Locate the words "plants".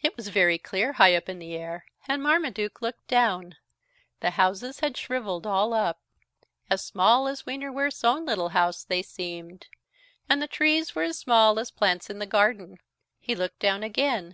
11.70-12.08